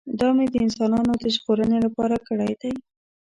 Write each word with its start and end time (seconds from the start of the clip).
دا 0.19 0.27
مې 0.35 0.45
د 0.53 0.55
انسانانو 0.65 1.13
د 1.21 1.23
ژغورنې 1.35 1.79
لپاره 1.85 2.15
کړی 2.27 2.53
دی. 2.61 2.73